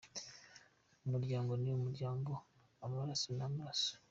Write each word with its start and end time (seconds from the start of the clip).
Umuryango 1.05 1.51
ni 1.61 1.69
umuryango, 1.77 2.31
amaraso 2.85 3.27
ni 3.35 3.43
amaraso. 3.47 3.91